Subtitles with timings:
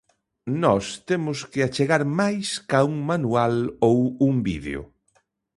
[0.63, 3.55] Nós temos que achegar máis ca un manual
[3.87, 4.81] ou un vídeo.